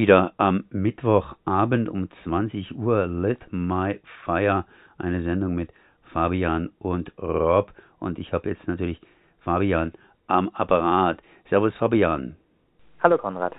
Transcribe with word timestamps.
wieder 0.00 0.32
am 0.38 0.64
Mittwochabend 0.70 1.90
um 1.90 2.08
20 2.24 2.74
Uhr 2.74 3.06
Lit 3.06 3.38
My 3.50 4.00
Fire, 4.24 4.64
eine 4.96 5.22
Sendung 5.22 5.54
mit 5.54 5.74
Fabian 6.04 6.70
und 6.78 7.12
Rob. 7.18 7.74
Und 7.98 8.18
ich 8.18 8.32
habe 8.32 8.48
jetzt 8.48 8.66
natürlich 8.66 8.98
Fabian 9.40 9.92
am 10.26 10.48
Apparat. 10.54 11.18
Servus 11.50 11.74
Fabian. 11.76 12.34
Hallo 13.02 13.18
Konrad. 13.18 13.54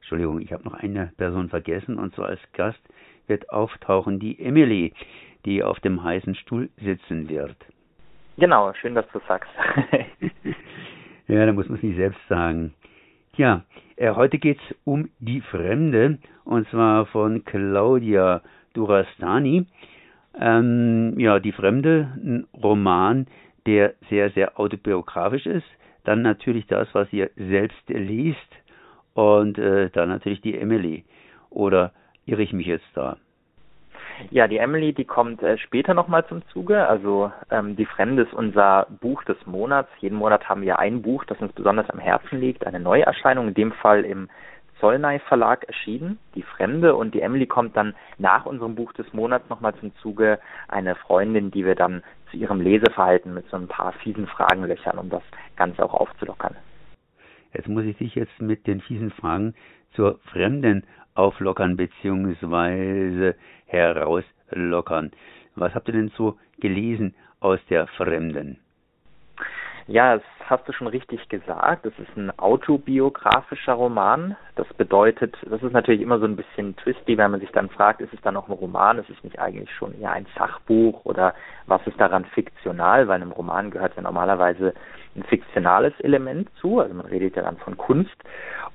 Entschuldigung, 0.00 0.42
ich 0.42 0.52
habe 0.52 0.62
noch 0.62 0.74
eine 0.74 1.10
Person 1.16 1.48
vergessen 1.48 1.98
und 1.98 2.14
zwar 2.14 2.26
als 2.26 2.40
Gast 2.52 2.82
wird 3.26 3.48
auftauchen 3.48 4.18
die 4.18 4.38
Emily, 4.38 4.92
die 5.46 5.62
auf 5.62 5.80
dem 5.80 6.04
heißen 6.04 6.34
Stuhl 6.34 6.68
sitzen 6.76 7.30
wird. 7.30 7.56
Genau, 8.36 8.74
schön, 8.74 8.94
dass 8.94 9.08
du 9.10 9.20
sagst. 9.26 9.50
ja, 11.28 11.46
da 11.46 11.52
muss 11.54 11.66
man 11.70 11.78
es 11.78 11.82
nicht 11.82 11.96
selbst 11.96 12.20
sagen. 12.28 12.74
Ja, 13.36 13.64
äh, 13.96 14.12
heute 14.14 14.38
geht's 14.38 14.62
um 14.84 15.08
die 15.18 15.40
Fremde 15.40 16.18
und 16.44 16.68
zwar 16.68 17.06
von 17.06 17.44
Claudia 17.44 18.42
Durastani. 18.74 19.66
Ähm, 20.38 21.18
ja, 21.18 21.40
die 21.40 21.52
Fremde, 21.52 22.12
ein 22.16 22.46
Roman, 22.62 23.26
der 23.64 23.94
sehr, 24.10 24.30
sehr 24.30 24.60
autobiografisch 24.60 25.46
ist. 25.46 25.66
Dann 26.04 26.22
natürlich 26.22 26.66
das, 26.66 26.88
was 26.92 27.12
ihr 27.12 27.30
selbst 27.36 27.88
liest 27.88 28.38
und 29.14 29.58
äh, 29.58 29.90
dann 29.90 30.10
natürlich 30.10 30.40
die 30.40 30.56
Emily. 30.56 31.04
Oder 31.50 31.92
irre 32.26 32.42
ich 32.42 32.52
mich 32.52 32.66
jetzt 32.66 32.86
da? 32.94 33.16
Ja, 34.30 34.48
die 34.48 34.58
Emily, 34.58 34.92
die 34.92 35.04
kommt 35.04 35.42
äh, 35.42 35.58
später 35.58 35.94
nochmal 35.94 36.26
zum 36.26 36.46
Zuge. 36.48 36.86
Also 36.88 37.30
ähm, 37.50 37.76
die 37.76 37.86
Fremde 37.86 38.22
ist 38.22 38.34
unser 38.34 38.86
Buch 39.00 39.22
des 39.24 39.36
Monats. 39.46 39.90
Jeden 40.00 40.16
Monat 40.16 40.48
haben 40.48 40.62
wir 40.62 40.78
ein 40.78 41.02
Buch, 41.02 41.24
das 41.24 41.40
uns 41.40 41.52
besonders 41.52 41.88
am 41.90 41.98
Herzen 41.98 42.40
liegt, 42.40 42.66
eine 42.66 42.80
Neuerscheinung, 42.80 43.48
in 43.48 43.54
dem 43.54 43.72
Fall 43.72 44.04
im 44.04 44.28
Zollnei 44.80 45.18
Verlag 45.20 45.64
erschienen, 45.64 46.18
Die 46.34 46.42
Fremde. 46.42 46.94
Und 46.94 47.14
die 47.14 47.20
Emily 47.20 47.46
kommt 47.46 47.76
dann 47.76 47.94
nach 48.18 48.46
unserem 48.46 48.74
Buch 48.74 48.92
des 48.92 49.10
Monats 49.12 49.48
nochmal 49.48 49.74
zum 49.76 49.94
Zuge, 49.96 50.38
eine 50.68 50.94
Freundin, 50.94 51.50
die 51.50 51.64
wir 51.64 51.74
dann 51.74 52.02
zu 52.30 52.36
ihrem 52.36 52.60
Leseverhalten 52.60 53.32
mit 53.34 53.48
so 53.48 53.56
ein 53.56 53.68
paar 53.68 53.92
fiesen 53.92 54.26
Fragen 54.26 54.64
löchern, 54.64 54.98
um 54.98 55.08
das 55.10 55.22
Ganze 55.56 55.84
auch 55.84 55.94
aufzulockern. 55.94 56.56
Jetzt 57.52 57.68
muss 57.68 57.84
ich 57.84 57.96
dich 57.96 58.14
jetzt 58.14 58.40
mit 58.40 58.66
den 58.66 58.80
fiesen 58.80 59.10
Fragen 59.10 59.54
zur 59.92 60.18
Fremden 60.30 60.84
auflockern 61.14 61.76
bzw. 61.76 63.32
herauslockern. 63.66 65.12
Was 65.54 65.74
habt 65.74 65.88
ihr 65.88 65.94
denn 65.94 66.12
so 66.16 66.38
gelesen 66.60 67.14
aus 67.40 67.60
der 67.68 67.86
Fremden? 67.86 68.58
Ja, 69.88 70.16
das 70.16 70.24
hast 70.46 70.68
du 70.68 70.72
schon 70.72 70.88
richtig 70.88 71.28
gesagt. 71.28 71.86
Das 71.86 71.92
ist 71.98 72.16
ein 72.16 72.36
autobiografischer 72.38 73.74
Roman. 73.74 74.36
Das 74.56 74.66
bedeutet, 74.74 75.36
das 75.48 75.62
ist 75.62 75.72
natürlich 75.72 76.00
immer 76.00 76.18
so 76.18 76.24
ein 76.24 76.34
bisschen 76.34 76.76
twisty, 76.76 77.16
wenn 77.16 77.30
man 77.30 77.40
sich 77.40 77.52
dann 77.52 77.68
fragt, 77.68 78.00
ist 78.00 78.12
es 78.12 78.20
dann 78.22 78.34
noch 78.34 78.48
ein 78.48 78.52
Roman? 78.52 78.98
Ist 78.98 79.10
es 79.10 79.22
nicht 79.22 79.38
eigentlich 79.38 79.70
schon 79.72 79.98
eher 80.00 80.10
ein 80.10 80.26
Sachbuch 80.36 81.04
oder 81.04 81.34
was 81.66 81.86
ist 81.86 82.00
daran 82.00 82.24
fiktional? 82.24 83.06
Weil 83.06 83.22
einem 83.22 83.30
Roman 83.30 83.70
gehört 83.70 83.94
ja 83.94 84.02
normalerweise 84.02 84.74
ein 85.16 85.24
fiktionales 85.24 85.92
Element 86.00 86.48
zu. 86.60 86.80
Also 86.80 86.94
man 86.94 87.06
redet 87.06 87.36
ja 87.36 87.42
dann 87.42 87.56
von 87.58 87.76
Kunst. 87.76 88.16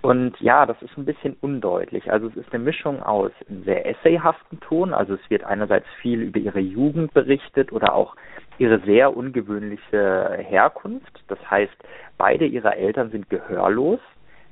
Und 0.02 0.40
ja, 0.40 0.66
das 0.66 0.82
ist 0.82 0.98
ein 0.98 1.06
bisschen 1.06 1.38
undeutlich. 1.42 2.12
Also 2.12 2.28
es 2.28 2.36
ist 2.36 2.54
eine 2.54 2.64
Mischung 2.64 3.04
aus 3.04 3.32
einem 3.48 3.64
sehr 3.64 3.86
essayhaften 3.88 4.60
Ton. 4.60 4.94
Also 4.94 5.14
es 5.14 5.30
wird 5.30 5.44
einerseits 5.44 5.88
viel 6.02 6.22
über 6.22 6.40
ihre 6.40 6.60
Jugend 6.60 7.14
berichtet 7.14 7.72
oder 7.72 7.94
auch 7.94 8.16
ihre 8.58 8.80
sehr 8.80 9.16
ungewöhnliche 9.16 10.38
Herkunft. 10.40 11.24
Das 11.28 11.40
heißt, 11.50 11.74
beide 12.18 12.46
ihrer 12.46 12.76
Eltern 12.76 13.12
sind 13.12 13.30
gehörlos, 13.30 14.00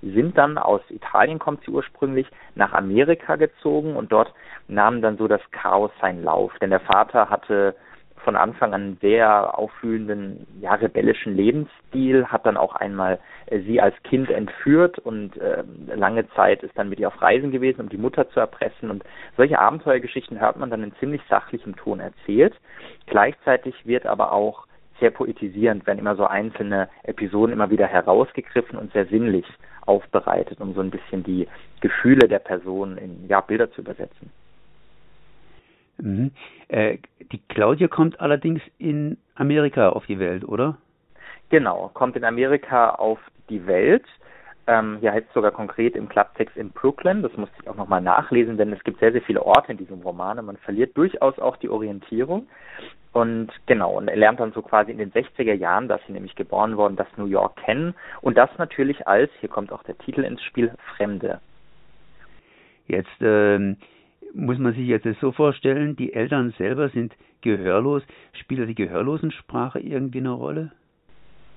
sind 0.01 0.37
dann 0.37 0.57
aus 0.57 0.81
Italien 0.89 1.39
kommt 1.39 1.63
sie 1.65 1.71
ursprünglich 1.71 2.27
nach 2.55 2.73
Amerika 2.73 3.35
gezogen 3.35 3.95
und 3.95 4.11
dort 4.11 4.33
nahm 4.67 5.01
dann 5.01 5.17
so 5.17 5.27
das 5.27 5.41
Chaos 5.51 5.91
seinen 5.99 6.23
Lauf. 6.23 6.53
Denn 6.61 6.69
der 6.69 6.79
Vater 6.79 7.29
hatte 7.29 7.75
von 8.23 8.35
Anfang 8.35 8.73
an 8.73 8.97
sehr 9.01 9.57
auffühlenden, 9.57 10.45
ja, 10.61 10.73
rebellischen 10.75 11.35
Lebensstil, 11.35 12.25
hat 12.27 12.45
dann 12.45 12.57
auch 12.57 12.75
einmal 12.75 13.19
äh, 13.47 13.59
sie 13.61 13.81
als 13.81 13.95
Kind 14.03 14.29
entführt 14.29 14.99
und 14.99 15.37
äh, 15.37 15.63
lange 15.95 16.29
Zeit 16.31 16.63
ist 16.63 16.77
dann 16.77 16.89
mit 16.89 16.99
ihr 16.99 17.07
auf 17.07 17.21
Reisen 17.21 17.51
gewesen, 17.51 17.81
um 17.81 17.89
die 17.89 17.97
Mutter 17.97 18.29
zu 18.29 18.39
erpressen. 18.39 18.89
Und 18.89 19.03
solche 19.37 19.59
Abenteuergeschichten 19.59 20.39
hört 20.39 20.57
man 20.57 20.69
dann 20.69 20.83
in 20.83 20.93
ziemlich 20.99 21.21
sachlichem 21.29 21.75
Ton 21.75 21.99
erzählt. 21.99 22.53
Gleichzeitig 23.07 23.85
wird 23.85 24.05
aber 24.05 24.31
auch 24.31 24.65
sehr 24.99 25.11
poetisierend, 25.11 25.87
wenn 25.87 25.97
immer 25.97 26.15
so 26.15 26.25
einzelne 26.25 26.89
Episoden 27.03 27.53
immer 27.53 27.69
wieder 27.69 27.87
herausgegriffen 27.87 28.77
und 28.77 28.91
sehr 28.91 29.05
sinnlich 29.05 29.45
aufbereitet, 29.85 30.59
um 30.61 30.73
so 30.73 30.81
ein 30.81 30.91
bisschen 30.91 31.23
die 31.23 31.47
Gefühle 31.81 32.27
der 32.27 32.39
Person 32.39 32.97
in 32.97 33.27
ja, 33.27 33.41
Bilder 33.41 33.71
zu 33.71 33.81
übersetzen. 33.81 34.29
Mhm. 36.01 36.31
Äh, 36.67 36.97
die 37.31 37.41
Claudia 37.49 37.87
kommt 37.87 38.19
allerdings 38.19 38.61
in 38.77 39.17
Amerika 39.35 39.89
auf 39.89 40.05
die 40.05 40.19
Welt, 40.19 40.43
oder? 40.43 40.77
Genau, 41.49 41.89
kommt 41.93 42.15
in 42.15 42.23
Amerika 42.23 42.91
auf 42.91 43.19
die 43.49 43.65
Welt. 43.65 44.05
Ähm, 44.67 44.97
hier 44.99 45.11
heißt 45.11 45.27
es 45.27 45.33
sogar 45.33 45.51
konkret 45.51 45.95
im 45.95 46.07
Klapptext 46.07 46.55
in 46.55 46.69
Brooklyn. 46.69 47.23
Das 47.23 47.35
musste 47.37 47.55
ich 47.61 47.67
auch 47.67 47.75
nochmal 47.75 48.01
nachlesen, 48.01 48.57
denn 48.57 48.71
es 48.71 48.83
gibt 48.83 48.99
sehr, 48.99 49.11
sehr 49.11 49.23
viele 49.23 49.43
Orte 49.43 49.71
in 49.71 49.79
diesem 49.79 50.01
Roman 50.01 50.37
und 50.37 50.45
man 50.45 50.57
verliert 50.57 50.95
durchaus 50.95 51.39
auch 51.39 51.57
die 51.57 51.69
Orientierung. 51.69 52.47
Und 53.11 53.49
genau, 53.65 53.97
und 53.97 54.07
er 54.07 54.15
lernt 54.15 54.39
dann 54.39 54.51
so 54.51 54.61
quasi 54.61 54.91
in 54.91 54.99
den 54.99 55.11
60er 55.11 55.53
Jahren, 55.53 55.87
dass 55.87 55.99
sie 56.05 56.13
nämlich 56.13 56.35
geboren 56.35 56.77
worden, 56.77 56.95
das 56.95 57.07
New 57.17 57.25
York 57.25 57.55
kennen. 57.57 57.95
Und 58.21 58.37
das 58.37 58.51
natürlich 58.59 59.07
als, 59.07 59.31
hier 59.39 59.49
kommt 59.49 59.71
auch 59.71 59.81
der 59.81 59.97
Titel 59.97 60.21
ins 60.21 60.43
Spiel, 60.43 60.71
Fremde. 60.95 61.39
Jetzt 62.85 63.09
ähm, 63.21 63.77
muss 64.33 64.57
man 64.57 64.73
sich 64.73 64.87
jetzt 64.87 65.07
so 65.21 65.31
vorstellen, 65.31 65.95
die 65.95 66.13
Eltern 66.13 66.53
selber 66.57 66.89
sind 66.89 67.15
gehörlos. 67.41 68.03
Spielt 68.33 68.67
die 68.67 68.75
Gehörlosensprache 68.75 69.79
irgendwie 69.79 70.19
eine 70.19 70.31
Rolle? 70.31 70.71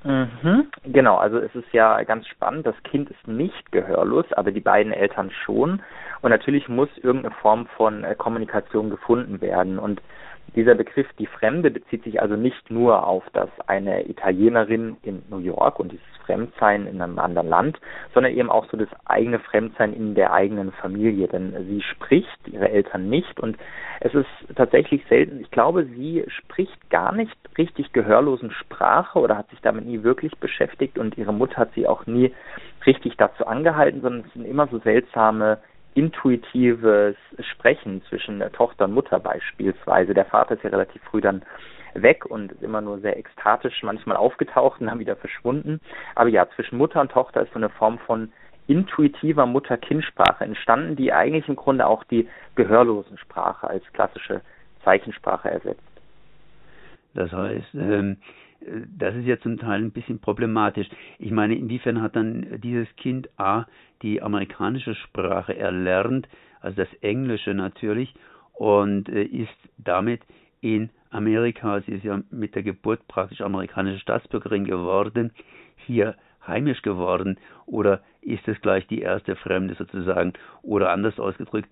Mhm, 0.04 0.66
genau, 0.84 1.16
also 1.16 1.38
es 1.38 1.54
ist 1.54 1.72
ja 1.72 2.02
ganz 2.02 2.26
spannend, 2.26 2.66
das 2.66 2.74
Kind 2.82 3.08
ist 3.08 3.28
nicht 3.28 3.70
gehörlos, 3.70 4.24
aber 4.32 4.50
die 4.50 4.60
beiden 4.60 4.92
Eltern 4.92 5.30
schon. 5.44 5.80
Und 6.22 6.30
natürlich 6.30 6.68
muss 6.68 6.88
irgendeine 6.98 7.34
Form 7.36 7.66
von 7.76 8.02
äh, 8.02 8.14
Kommunikation 8.16 8.90
gefunden 8.90 9.40
werden. 9.40 9.78
Und 9.78 10.02
dieser 10.54 10.74
Begriff 10.74 11.06
die 11.18 11.26
Fremde 11.26 11.70
bezieht 11.70 12.04
sich 12.04 12.20
also 12.20 12.36
nicht 12.36 12.70
nur 12.70 13.06
auf 13.06 13.24
das 13.32 13.48
eine 13.66 14.08
Italienerin 14.08 14.96
in 15.02 15.22
New 15.30 15.38
York 15.38 15.78
und 15.80 15.92
dieses 15.92 16.04
Fremdsein 16.26 16.86
in 16.86 17.00
einem 17.00 17.18
anderen 17.18 17.48
Land, 17.48 17.80
sondern 18.14 18.32
eben 18.32 18.50
auch 18.50 18.68
so 18.70 18.76
das 18.76 18.88
eigene 19.06 19.38
Fremdsein 19.38 19.92
in 19.92 20.14
der 20.14 20.32
eigenen 20.32 20.72
Familie. 20.72 21.26
Denn 21.28 21.54
sie 21.68 21.82
spricht, 21.82 22.28
ihre 22.46 22.68
Eltern 22.68 23.08
nicht 23.08 23.40
und 23.40 23.56
es 24.00 24.14
ist 24.14 24.28
tatsächlich 24.56 25.04
selten, 25.08 25.40
ich 25.40 25.50
glaube, 25.50 25.84
sie 25.84 26.24
spricht 26.28 26.90
gar 26.90 27.12
nicht 27.12 27.36
richtig 27.56 27.92
gehörlosen 27.92 28.50
Sprache 28.50 29.18
oder 29.18 29.36
hat 29.36 29.48
sich 29.50 29.60
damit 29.62 29.86
nie 29.86 30.02
wirklich 30.02 30.36
beschäftigt 30.38 30.98
und 30.98 31.16
ihre 31.16 31.32
Mutter 31.32 31.56
hat 31.56 31.72
sie 31.74 31.86
auch 31.86 32.06
nie 32.06 32.32
richtig 32.84 33.16
dazu 33.16 33.46
angehalten, 33.46 34.00
sondern 34.02 34.24
es 34.26 34.32
sind 34.32 34.44
immer 34.44 34.66
so 34.68 34.78
seltsame 34.78 35.58
intuitives 35.94 37.16
Sprechen 37.52 38.02
zwischen 38.08 38.40
Tochter 38.52 38.86
und 38.86 38.94
Mutter 38.94 39.18
beispielsweise. 39.20 40.14
Der 40.14 40.24
Vater 40.24 40.54
ist 40.54 40.64
ja 40.64 40.70
relativ 40.70 41.02
früh 41.02 41.20
dann 41.20 41.42
weg 41.94 42.24
und 42.26 42.52
ist 42.52 42.62
immer 42.62 42.80
nur 42.80 43.00
sehr 43.00 43.18
ekstatisch 43.18 43.82
manchmal 43.82 44.16
aufgetaucht 44.16 44.80
und 44.80 44.86
dann 44.86 44.98
wieder 44.98 45.16
verschwunden. 45.16 45.80
Aber 46.14 46.28
ja, 46.28 46.48
zwischen 46.54 46.78
Mutter 46.78 47.00
und 47.00 47.10
Tochter 47.10 47.42
ist 47.42 47.52
so 47.52 47.58
eine 47.58 47.68
Form 47.68 47.98
von 47.98 48.32
intuitiver 48.66 49.46
Mutter-Kind-Sprache 49.46 50.44
entstanden, 50.44 50.96
die 50.96 51.12
eigentlich 51.12 51.48
im 51.48 51.56
Grunde 51.56 51.86
auch 51.86 52.04
die 52.04 52.28
Gehörlosensprache 52.54 53.68
als 53.68 53.84
klassische 53.92 54.40
Zeichensprache 54.84 55.50
ersetzt. 55.50 55.82
Das 57.14 57.30
heißt, 57.32 57.74
ähm, 57.74 58.16
das 58.98 59.14
ist 59.14 59.26
ja 59.26 59.38
zum 59.40 59.58
Teil 59.58 59.82
ein 59.82 59.90
bisschen 59.90 60.18
problematisch. 60.18 60.88
Ich 61.18 61.30
meine, 61.30 61.54
inwiefern 61.54 62.00
hat 62.02 62.16
dann 62.16 62.60
dieses 62.60 62.88
Kind 62.96 63.28
A 63.38 63.66
die 64.02 64.22
amerikanische 64.22 64.94
Sprache 64.94 65.56
erlernt, 65.56 66.28
also 66.60 66.76
das 66.76 66.92
Englische 67.00 67.54
natürlich, 67.54 68.14
und 68.52 69.08
äh, 69.08 69.24
ist 69.24 69.50
damit 69.78 70.20
in 70.60 70.90
Amerika, 71.10 71.80
sie 71.80 71.92
ist 71.92 72.04
ja 72.04 72.20
mit 72.30 72.54
der 72.54 72.62
Geburt 72.62 73.06
praktisch 73.08 73.40
amerikanische 73.40 73.98
Staatsbürgerin 73.98 74.64
geworden, 74.64 75.32
hier 75.76 76.16
heimisch 76.46 76.82
geworden, 76.82 77.38
oder 77.66 78.02
ist 78.20 78.46
es 78.46 78.60
gleich 78.60 78.86
die 78.86 79.00
erste 79.00 79.36
Fremde 79.36 79.74
sozusagen, 79.74 80.32
oder 80.62 80.90
anders 80.90 81.18
ausgedrückt, 81.18 81.68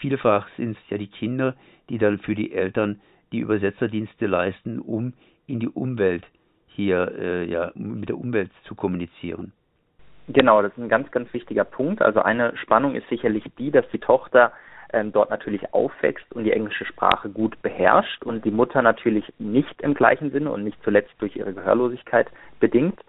vielfach 0.00 0.48
sind 0.56 0.76
es 0.76 0.90
ja 0.90 0.98
die 0.98 1.08
Kinder, 1.08 1.54
die 1.88 1.98
dann 1.98 2.18
für 2.18 2.34
die 2.34 2.52
Eltern 2.52 3.00
die 3.32 3.38
Übersetzerdienste 3.40 4.26
leisten, 4.26 4.78
um 4.78 5.14
in 5.46 5.60
die 5.60 5.68
Umwelt 5.68 6.24
hier 6.66 7.12
äh, 7.18 7.44
ja 7.44 7.70
mit 7.74 8.08
der 8.08 8.18
Umwelt 8.18 8.50
zu 8.64 8.74
kommunizieren. 8.74 9.52
Genau, 10.28 10.62
das 10.62 10.72
ist 10.72 10.78
ein 10.78 10.88
ganz, 10.88 11.10
ganz 11.10 11.32
wichtiger 11.34 11.64
Punkt. 11.64 12.00
Also 12.00 12.22
eine 12.22 12.56
Spannung 12.56 12.94
ist 12.94 13.08
sicherlich 13.08 13.44
die, 13.58 13.70
dass 13.70 13.88
die 13.90 13.98
Tochter 13.98 14.52
ähm, 14.92 15.12
dort 15.12 15.30
natürlich 15.30 15.72
aufwächst 15.74 16.32
und 16.32 16.44
die 16.44 16.52
englische 16.52 16.84
Sprache 16.84 17.28
gut 17.28 17.60
beherrscht 17.62 18.22
und 18.24 18.44
die 18.44 18.50
Mutter 18.50 18.82
natürlich 18.82 19.32
nicht 19.38 19.80
im 19.82 19.94
gleichen 19.94 20.30
Sinne 20.30 20.52
und 20.52 20.64
nicht 20.64 20.78
zuletzt 20.84 21.12
durch 21.18 21.36
ihre 21.36 21.52
Gehörlosigkeit 21.52 22.28
bedingt. 22.60 23.00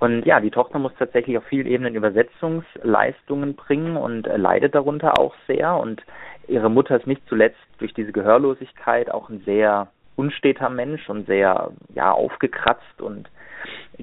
Und 0.00 0.24
ja, 0.24 0.40
die 0.40 0.50
Tochter 0.50 0.78
muss 0.78 0.92
tatsächlich 0.98 1.36
auf 1.38 1.44
vielen 1.44 1.66
Ebenen 1.66 1.94
Übersetzungsleistungen 1.94 3.54
bringen 3.54 3.96
und 3.96 4.26
äh, 4.26 4.36
leidet 4.36 4.74
darunter 4.74 5.18
auch 5.18 5.34
sehr. 5.46 5.76
Und 5.76 6.02
ihre 6.48 6.70
Mutter 6.70 6.96
ist 6.96 7.06
nicht 7.06 7.22
zuletzt 7.28 7.60
durch 7.78 7.94
diese 7.94 8.12
Gehörlosigkeit 8.12 9.10
auch 9.10 9.28
ein 9.28 9.40
sehr 9.44 9.88
unsteter 10.20 10.68
Mensch 10.68 11.08
und 11.08 11.26
sehr 11.26 11.70
ja 11.94 12.12
aufgekratzt 12.12 13.00
und 13.00 13.30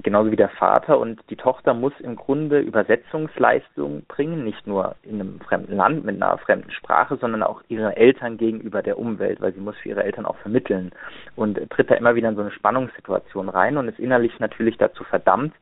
genauso 0.02 0.30
wie 0.30 0.36
der 0.36 0.48
Vater. 0.48 0.98
Und 0.98 1.20
die 1.30 1.36
Tochter 1.36 1.74
muss 1.74 1.92
im 2.00 2.16
Grunde 2.16 2.58
Übersetzungsleistungen 2.60 4.04
bringen, 4.06 4.44
nicht 4.44 4.66
nur 4.66 4.96
in 5.02 5.20
einem 5.20 5.40
fremden 5.40 5.76
Land 5.76 6.04
mit 6.04 6.20
einer 6.20 6.36
fremden 6.38 6.70
Sprache, 6.72 7.16
sondern 7.16 7.42
auch 7.42 7.62
ihren 7.68 7.92
Eltern 7.92 8.36
gegenüber 8.36 8.82
der 8.82 8.98
Umwelt, 8.98 9.40
weil 9.40 9.52
sie 9.52 9.60
muss 9.60 9.76
für 9.76 9.90
ihre 9.90 10.04
Eltern 10.04 10.26
auch 10.26 10.36
vermitteln. 10.38 10.90
Und 11.36 11.58
tritt 11.70 11.90
da 11.90 11.94
immer 11.94 12.14
wieder 12.14 12.28
in 12.28 12.36
so 12.36 12.42
eine 12.42 12.50
Spannungssituation 12.50 13.48
rein 13.48 13.76
und 13.76 13.88
ist 13.88 13.98
innerlich 13.98 14.38
natürlich 14.40 14.76
dazu 14.76 15.04
verdammt, 15.04 15.54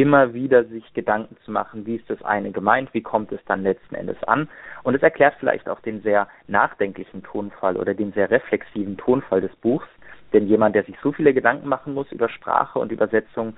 immer 0.00 0.32
wieder 0.32 0.64
sich 0.64 0.92
Gedanken 0.94 1.36
zu 1.44 1.50
machen, 1.50 1.84
wie 1.84 1.96
ist 1.96 2.08
das 2.08 2.22
eine 2.22 2.52
gemeint, 2.52 2.92
wie 2.94 3.02
kommt 3.02 3.32
es 3.32 3.40
dann 3.46 3.62
letzten 3.62 3.94
Endes 3.94 4.22
an. 4.24 4.48
Und 4.82 4.94
es 4.94 5.02
erklärt 5.02 5.34
vielleicht 5.38 5.68
auch 5.68 5.80
den 5.80 6.00
sehr 6.02 6.26
nachdenklichen 6.48 7.22
Tonfall 7.22 7.76
oder 7.76 7.92
den 7.92 8.12
sehr 8.12 8.30
reflexiven 8.30 8.96
Tonfall 8.96 9.42
des 9.42 9.54
Buchs, 9.56 9.86
denn 10.32 10.46
jemand, 10.46 10.74
der 10.74 10.84
sich 10.84 10.96
so 11.02 11.12
viele 11.12 11.34
Gedanken 11.34 11.68
machen 11.68 11.92
muss 11.92 12.10
über 12.12 12.28
Sprache 12.28 12.78
und 12.78 12.92
Übersetzung, 12.92 13.56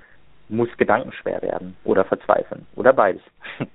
muss 0.49 0.69
gedankenschwer 0.77 1.41
werden 1.41 1.75
oder 1.85 2.03
verzweifeln 2.03 2.65
oder 2.75 2.93
beides. 2.93 3.21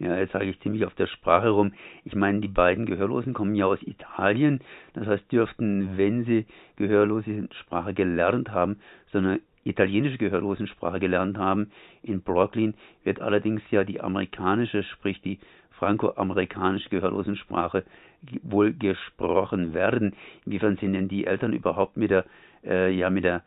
Ja, 0.00 0.18
jetzt 0.18 0.32
sage 0.32 0.46
ich 0.46 0.60
ziemlich 0.60 0.84
auf 0.84 0.94
der 0.94 1.06
Sprache 1.06 1.50
rum. 1.50 1.72
Ich 2.04 2.16
meine, 2.16 2.40
die 2.40 2.48
beiden 2.48 2.84
Gehörlosen 2.84 3.32
kommen 3.32 3.54
ja 3.54 3.66
aus 3.66 3.78
Italien. 3.80 4.60
Das 4.92 5.06
heißt, 5.06 5.30
dürften, 5.30 5.96
wenn 5.96 6.24
sie 6.24 6.46
gehörlose 6.74 7.48
Sprache 7.60 7.94
gelernt 7.94 8.50
haben, 8.50 8.80
so 9.12 9.18
eine 9.18 9.38
italienische 9.64 10.18
Gehörlosensprache 10.18 11.00
gelernt 11.00 11.38
haben. 11.38 11.70
In 12.02 12.22
Brooklyn 12.22 12.74
wird 13.02 13.20
allerdings 13.20 13.62
ja 13.70 13.84
die 13.84 14.00
amerikanische, 14.00 14.82
sprich 14.84 15.20
die 15.22 15.38
franco-amerikanische 15.72 16.88
Gehörlosensprache 16.90 17.84
wohl 18.42 18.72
gesprochen 18.72 19.74
werden. 19.74 20.14
Inwiefern 20.46 20.76
sind 20.76 20.92
denn 20.92 21.08
die 21.08 21.26
Eltern 21.26 21.52
überhaupt 21.52 21.96
mit 21.96 22.10
der, 22.10 22.24
äh, 22.64 22.90
ja, 22.90 23.10
mit 23.10 23.24
der 23.24 23.42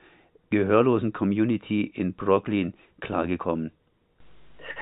gehörlosen 0.50 1.14
Community 1.14 1.84
in 1.84 2.14
Brooklyn 2.14 2.74
klargekommen? 3.00 3.72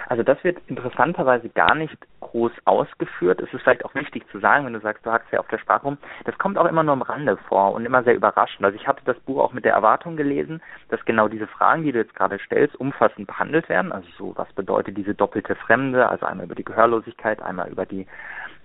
Also 0.08 0.24
das 0.24 0.44
wird 0.44 0.60
interessanterweise 0.68 1.50
gar 1.50 1.76
nicht 1.76 1.98
groß 2.20 2.52
ausgeführt. 2.66 3.40
Es 3.42 3.54
ist 3.54 3.62
vielleicht 3.64 3.86
auch 3.86 3.96
wichtig 3.96 4.28
zu 4.32 4.40
sagen, 4.40 4.66
wenn 4.66 4.74
du 4.74 4.80
sagst, 4.80 5.06
du 5.06 5.12
hackst 5.12 5.32
ja 5.32 5.40
auf 5.40 5.48
der 5.48 5.58
Sprache 5.58 5.84
rum, 5.84 5.98
das 6.26 6.38
kommt 6.38 6.58
auch 6.58 6.66
immer 6.66 6.84
nur 6.84 6.94
am 6.94 7.02
Rande 7.02 7.38
vor 7.48 7.74
und 7.74 7.86
immer 7.86 8.04
sehr 8.04 8.16
überraschend. 8.16 8.66
Also 8.66 8.78
ich 8.78 8.88
hatte 8.88 9.02
das 9.06 9.20
Buch 9.22 9.40
auch 9.40 9.54
mit 9.54 9.66
der 9.66 9.74
Erwartung 9.74 10.18
gelesen, 10.18 10.62
dass 10.90 11.04
genau 11.06 11.28
diese 11.28 11.48
Fragen, 11.48 11.84
die 11.84 11.92
du 11.92 12.00
jetzt 12.00 12.16
gerade 12.16 12.40
stellst, 12.40 12.76
umfassend 12.76 13.28
behandelt 13.28 13.70
werden. 13.70 13.92
Also 13.92 14.08
so, 14.18 14.34
was 14.36 14.52
bedeutet 14.54 14.98
diese 14.98 15.14
doppelte 15.14 15.56
Fremde, 15.56 16.10
also 16.10 16.26
einmal 16.26 16.46
über 16.46 16.56
die 16.56 16.66
Gehörlosigkeit, 16.66 17.42
einmal 17.42 17.70
über 17.70 17.86
die 17.86 18.06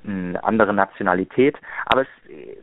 hm, 0.05 0.39
andere 0.43 0.73
Nationalität. 0.73 1.57
Aber 1.87 2.03
es 2.03 2.31
äh, 2.31 2.57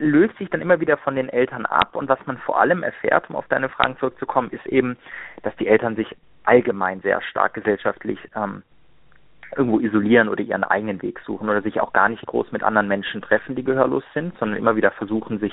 löst 0.00 0.36
sich 0.38 0.48
dann 0.50 0.60
immer 0.60 0.80
wieder 0.80 0.96
von 0.96 1.14
den 1.14 1.28
Eltern 1.28 1.66
ab. 1.66 1.94
Und 1.94 2.08
was 2.08 2.18
man 2.26 2.38
vor 2.38 2.60
allem 2.60 2.82
erfährt, 2.82 3.28
um 3.30 3.36
auf 3.36 3.46
deine 3.48 3.68
Fragen 3.68 3.96
zurückzukommen, 3.98 4.50
ist 4.50 4.66
eben, 4.66 4.96
dass 5.42 5.54
die 5.56 5.68
Eltern 5.68 5.96
sich 5.96 6.16
allgemein 6.44 7.00
sehr 7.02 7.20
stark 7.22 7.54
gesellschaftlich 7.54 8.18
ähm, 8.34 8.62
irgendwo 9.56 9.78
isolieren 9.80 10.28
oder 10.28 10.42
ihren 10.42 10.64
eigenen 10.64 11.02
Weg 11.02 11.20
suchen 11.20 11.48
oder 11.48 11.62
sich 11.62 11.80
auch 11.80 11.92
gar 11.92 12.08
nicht 12.08 12.24
groß 12.26 12.52
mit 12.52 12.62
anderen 12.62 12.88
Menschen 12.88 13.20
treffen, 13.20 13.56
die 13.56 13.64
gehörlos 13.64 14.04
sind, 14.14 14.36
sondern 14.38 14.58
immer 14.58 14.76
wieder 14.76 14.90
versuchen, 14.92 15.38
sich 15.38 15.52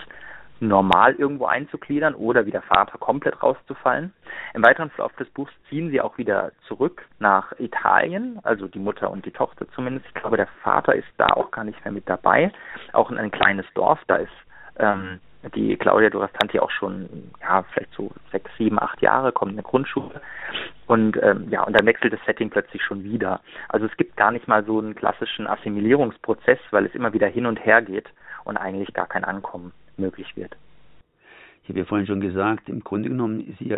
normal 0.60 1.16
irgendwo 1.16 1.46
einzugliedern 1.46 2.16
oder 2.16 2.46
wie 2.46 2.52
der 2.52 2.62
Vater 2.62 2.98
komplett 2.98 3.42
rauszufallen. 3.42 4.14
Im 4.54 4.64
weiteren 4.64 4.90
Verlauf 4.90 5.14
des 5.14 5.30
Buchs 5.30 5.52
ziehen 5.70 5.90
sie 5.90 6.02
auch 6.02 6.18
wieder 6.18 6.52
zurück 6.68 7.06
nach 7.20 7.54
Italien, 7.60 8.40
also 8.44 8.68
die 8.68 8.80
Mutter 8.80 9.12
und 9.12 9.26
die 9.26 9.32
Tochter 9.32 9.68
zumindest. 9.76 10.06
Ich 10.08 10.14
glaube, 10.16 10.38
der 10.38 10.48
Vater 10.64 10.96
ist 10.96 11.08
da 11.18 11.28
auch 11.28 11.52
gar 11.52 11.64
nicht 11.64 11.84
mehr 11.84 11.92
mit 11.92 12.08
dabei, 12.10 12.52
auch 12.94 13.12
in 13.12 13.18
ein 13.18 13.32
kleines 13.32 13.66
Dorf. 13.74 14.00
Da 14.08 14.18
ist 14.18 14.32
ähm, 14.78 15.20
die 15.56 15.76
Claudia 15.78 16.10
Durastanti 16.10 16.60
auch 16.60 16.72
schon, 16.72 17.32
ja, 17.42 17.64
vielleicht 17.64 17.94
so 17.94 18.12
sechs, 18.32 18.50
sieben, 18.58 18.82
acht 18.82 19.02
Jahre, 19.02 19.32
kommt 19.32 19.52
in 19.52 19.58
eine 19.58 19.64
Grundschule. 19.64 20.22
Und 20.88 21.22
ähm, 21.22 21.48
ja, 21.50 21.64
und 21.64 21.74
dann 21.78 21.86
wechselt 21.86 22.14
das 22.14 22.24
Setting 22.26 22.50
plötzlich 22.50 22.84
schon 22.84 23.04
wieder. 23.04 23.42
Also 23.70 23.86
es 23.86 23.96
gibt 23.98 24.18
gar 24.18 24.32
nicht 24.32 24.48
mal 24.48 24.64
so 24.66 24.80
einen 24.80 24.96
klassischen 24.96 25.48
Assimilierungsprozess, 25.48 26.60
weil 26.72 26.86
es 26.86 26.96
immer 26.96 27.14
wieder 27.14 27.28
hin 27.28 27.46
und 27.46 27.64
her 27.64 27.82
geht 27.82 28.10
und 28.44 28.58
eigentlich 28.58 28.94
gar 28.94 29.08
kein 29.08 29.24
Ankommen 29.24 29.74
möglich 29.98 30.36
wird. 30.36 30.56
Ich 31.64 31.70
habe 31.70 31.80
ja 31.80 31.86
vorhin 31.86 32.08
schon 32.08 32.22
gesagt, 32.22 32.70
im 32.70 32.82
Grunde 32.82 33.10
genommen 33.10 33.42
ist 33.42 33.60
sie 33.60 33.78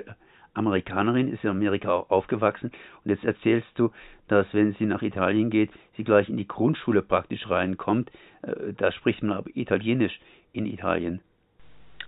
Amerikanerin, 0.54 1.32
ist 1.32 1.44
in 1.44 1.50
Amerika 1.50 1.92
auch 1.92 2.10
aufgewachsen. 2.10 2.72
Und 3.04 3.12
jetzt 3.12 3.24
erzählst 3.24 3.68
du, 3.76 3.92
dass 4.28 4.46
wenn 4.54 4.74
sie 4.74 4.86
nach 4.86 5.02
Italien 5.02 5.50
geht, 5.50 5.72
sie 5.98 6.04
gleich 6.04 6.30
in 6.30 6.38
die 6.38 6.48
Grundschule 6.48 7.02
praktisch 7.02 7.50
reinkommt. 7.50 8.12
Äh, 8.44 8.74
da 8.78 8.92
spricht 8.92 9.24
man 9.24 9.38
aber 9.38 9.50
Italienisch 9.56 10.20
in 10.54 10.66
Italien. 10.66 11.22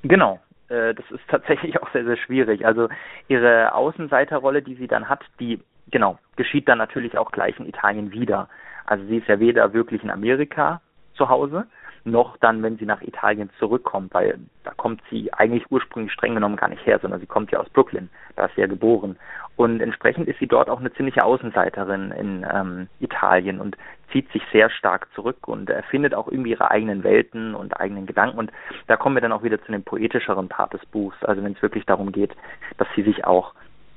Genau, 0.04 0.40
äh, 0.70 0.94
das 0.94 1.10
ist 1.12 1.24
tatsächlich 1.28 1.80
auch 1.82 1.92
sehr, 1.92 2.06
sehr 2.06 2.18
schwierig. 2.18 2.66
Also 2.66 2.90
ihre 3.28 3.74
Außenseiterrolle, 3.74 4.62
die 4.62 4.76
sie 4.76 4.88
dann 4.88 5.10
hat, 5.10 5.24
die, 5.40 5.60
genau, 5.90 6.20
geschieht 6.36 6.68
dann 6.68 6.78
natürlich 6.78 7.18
auch 7.18 7.32
gleich 7.32 7.60
in 7.60 7.68
Italien 7.68 8.12
wieder. 8.12 8.50
Also 8.86 9.06
sie 9.06 9.18
ist 9.18 9.28
ja 9.28 9.40
weder 9.40 9.74
wirklich 9.74 10.04
in 10.04 10.10
Amerika 10.10 10.82
zu 11.14 11.30
Hause, 11.30 11.68
noch 12.04 12.38
dann, 12.38 12.64
wenn 12.64 12.78
sie 12.78 12.86
nach 12.86 13.02
Italien 13.02 13.50
zurückkommt, 13.60 14.14
weil 14.14 14.40
da 14.64 14.72
kommt 14.72 15.02
sie 15.10 15.32
eigentlich 15.34 15.70
ursprünglich 15.70 16.12
streng 16.12 16.34
genommen 16.34 16.56
gar 16.56 16.70
nicht 16.70 16.86
her, 16.86 17.00
sondern 17.00 17.20
sie 17.20 17.28
kommt 17.28 17.52
ja 17.52 17.60
aus 17.60 17.70
Brooklyn, 17.70 18.10
da 18.36 18.46
ist 18.46 18.56
sie 18.56 18.62
ja 18.62 18.68
geboren. 18.68 19.18
Und 19.56 19.82
entsprechend 19.82 20.28
ist 20.28 20.40
sie 20.40 20.48
dort 20.48 20.70
auch 20.70 20.80
eine 20.80 20.94
ziemliche 20.94 21.24
Außenseiterin 21.24 22.12
in 22.12 22.46
ähm, 22.52 22.88
Italien 23.00 23.60
und 23.60 23.78
zieht 24.12 24.32
sich 24.32 24.42
sehr 24.52 24.70
stark 24.70 25.08
zurück 25.14 25.48
und 25.48 25.70
erfindet 25.70 26.16
auch 26.16 26.28
irgendwie 26.28 26.52
ihre 26.52 26.72
eigenen 26.72 27.04
Welten 27.04 27.54
und 27.54 27.80
eigenen 27.80 28.06
Gedanken. 28.06 28.40
Und 28.40 28.52
da 28.88 28.98
kommen 28.98 29.16
wir 29.16 29.22
dann 29.22 29.32
auch 29.32 29.44
wieder 29.44 29.62
zu 29.64 29.72
dem 29.72 29.84
poetischeren 29.84 30.50
Part 30.50 30.74
des 30.74 30.86
Buchs. 30.88 31.18
Also 31.24 31.44
wenn 31.44 31.54
es 31.54 31.62
wirklich 31.62 31.86
darum 31.86 32.12
geht, 32.12 32.36
dass 32.78 32.88
sie 32.96 33.04
sich 33.04 33.26
auch 33.26 33.54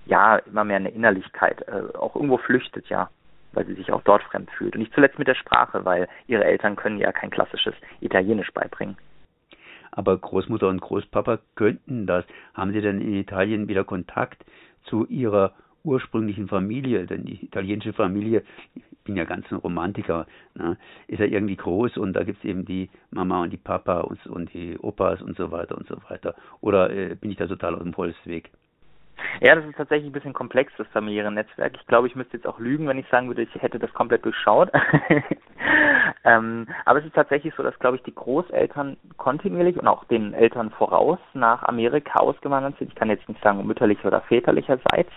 ja 0.07 0.37
immer 0.37 0.65
mehr 0.65 0.77
in 0.77 0.85
der 0.85 0.95
Innerlichkeit 0.95 1.67
äh, 1.67 1.97
auch 1.97 2.15
irgendwo 2.15 2.37
flüchtet, 2.37 2.89
ja, 2.89 3.09
weil 3.55 3.67
sie 3.67 3.75
sich 3.75 3.93
auch 3.93 4.03
dort 4.03 4.23
fremd 4.25 4.51
fühlt. 4.51 4.75
Und 4.75 4.81
nicht 4.81 4.95
zuletzt 4.95 5.19
mit 5.19 5.29
der 5.29 5.35
Sprache, 5.35 5.85
weil 5.85 6.09
ihre 6.27 6.45
Eltern 6.45 6.77
können 6.77 6.99
ja 6.99 7.13
kein 7.13 7.31
klassisches 7.31 7.75
Italienisch 8.01 8.53
beibringen. 8.53 8.97
Aber 9.91 10.19
Großmutter 10.19 10.69
und 10.69 10.81
Großpapa 10.81 11.39
könnten 11.55 12.07
das. 12.07 12.25
Haben 12.53 12.73
Sie 12.73 12.81
denn 12.81 13.01
in 13.01 13.15
Italien 13.15 13.69
wieder 13.69 13.85
Kontakt 13.85 14.45
zu 14.85 15.07
Ihrer 15.07 15.55
ursprünglichen 15.85 16.49
Familie, 16.49 17.07
denn 17.07 17.25
die 17.25 17.45
italienische 17.45 17.93
Familie, 17.93 18.43
ich 18.75 18.83
bin 19.05 19.17
ja 19.17 19.25
ganz 19.25 19.51
ein 19.53 19.57
Romantiker, 19.57 20.27
ne, 20.55 20.79
ist 21.07 21.21
ja 21.21 21.27
irgendwie 21.27 21.57
groß 21.57 21.99
und 21.99 22.15
da 22.15 22.25
gibt 22.25 22.39
es 22.39 22.45
eben 22.45 22.65
die 22.65 22.89
Mama 23.11 23.43
und 23.43 23.53
die 23.53 23.59
Papa 23.59 24.01
und, 24.01 24.27
und, 24.27 24.53
die 24.55 24.79
Opas 24.79 25.21
und 25.21 25.37
so 25.37 25.53
weiter 25.53 25.77
und 25.77 25.87
so 25.87 25.97
weiter. 26.09 26.35
Oder 26.63 26.91
äh, 26.91 27.15
bin 27.15 27.31
ich 27.31 27.37
da 27.37 27.47
total 27.47 27.75
aus 27.75 27.83
dem 27.83 27.97
Holzweg? 27.97 28.51
Ja, 29.41 29.55
das 29.55 29.65
ist 29.65 29.77
tatsächlich 29.77 30.09
ein 30.09 30.13
bisschen 30.13 30.33
komplex, 30.33 30.73
das 30.79 30.87
familiäre 30.89 31.31
Netzwerk. 31.31 31.75
Ich 31.81 31.87
glaube, 31.87 32.07
ich 32.07 32.15
müsste 32.15 32.37
jetzt 32.37 32.47
auch 32.47 32.59
lügen, 32.59 32.87
wenn 32.87 32.99
ich 32.99 33.09
sagen 33.09 33.29
würde, 33.29 33.43
ich 33.43 33.55
hätte 33.61 33.79
das 33.79 33.93
komplett 33.93 34.25
durchschaut. 34.25 34.71
ähm, 36.25 36.67
aber 36.85 37.01
es 37.01 37.07
ist 37.07 37.15
tatsächlich 37.15 37.55
so, 37.57 37.63
dass, 37.63 37.79
glaube 37.79 37.97
ich, 37.97 38.03
die 38.05 38.15
Großeltern 38.15 38.97
kontinuierlich 39.17 39.79
und 39.79 39.89
auch 39.89 40.05
den 40.05 40.35
Eltern 40.35 40.71
voraus 40.71 41.19
nach 41.33 41.63
Amerika 41.65 42.21
ausgewandert 42.21 42.79
sind. 42.79 42.89
Ich 42.89 42.95
kann 42.95 43.11
jetzt 43.11 43.29
nicht 43.29 43.43
sagen 43.43 43.67
mütterlicher 43.67 44.07
oder 44.07 44.21
väterlicherseits, 44.23 45.13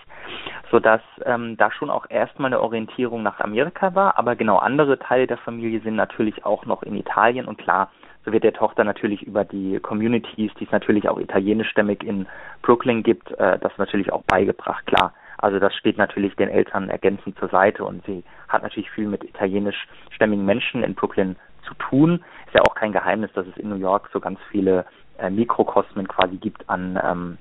sodass 0.70 1.02
ähm, 1.24 1.56
da 1.56 1.70
schon 1.70 1.90
auch 1.90 2.06
erstmal 2.08 2.52
eine 2.52 2.60
Orientierung 2.60 3.22
nach 3.22 3.40
Amerika 3.40 3.94
war. 3.94 4.18
Aber 4.18 4.36
genau 4.36 4.58
andere 4.58 4.98
Teile 4.98 5.26
der 5.26 5.38
Familie 5.38 5.80
sind 5.80 5.96
natürlich 5.96 6.44
auch 6.44 6.66
noch 6.66 6.82
in 6.82 6.96
Italien 6.96 7.46
und 7.46 7.58
klar, 7.58 7.90
wird 8.32 8.44
der 8.44 8.52
Tochter 8.52 8.84
natürlich 8.84 9.22
über 9.22 9.44
die 9.44 9.78
Communities, 9.80 10.52
die 10.58 10.64
es 10.64 10.70
natürlich 10.70 11.08
auch 11.08 11.18
italienischstämmig 11.18 12.02
in 12.02 12.26
Brooklyn 12.62 13.02
gibt, 13.02 13.30
äh, 13.32 13.58
das 13.58 13.72
natürlich 13.78 14.12
auch 14.12 14.22
beigebracht, 14.22 14.86
klar. 14.86 15.12
Also 15.38 15.60
das 15.60 15.74
steht 15.74 15.98
natürlich 15.98 16.34
den 16.34 16.48
Eltern 16.48 16.90
ergänzend 16.90 17.38
zur 17.38 17.48
Seite 17.48 17.84
und 17.84 18.04
sie 18.06 18.24
hat 18.48 18.62
natürlich 18.62 18.90
viel 18.90 19.06
mit 19.06 19.22
italienischstämmigen 19.22 20.44
Menschen 20.44 20.82
in 20.82 20.94
Brooklyn 20.94 21.36
zu 21.66 21.74
tun. 21.74 22.24
Ist 22.46 22.54
ja 22.54 22.62
auch 22.62 22.74
kein 22.74 22.92
Geheimnis, 22.92 23.30
dass 23.34 23.46
es 23.46 23.56
in 23.56 23.68
New 23.68 23.76
York 23.76 24.10
so 24.12 24.18
ganz 24.18 24.40
viele 24.50 24.84
äh, 25.18 25.30
Mikrokosmen 25.30 26.08
quasi 26.08 26.36
gibt 26.36 26.68
an 26.68 26.98
ähm, 27.02 27.38